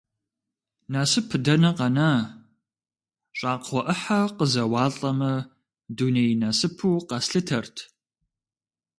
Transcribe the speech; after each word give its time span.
Насып 0.91 1.29
дэнэ 1.43 1.71
къэна, 1.77 2.09
щӏакхъуэ 3.37 3.81
ӏыхьэ 3.85 4.19
къызэуалӏэмэ, 4.37 5.33
дуней 5.97 6.31
насыпу 6.41 6.99
къэслъытэрт. 7.07 7.77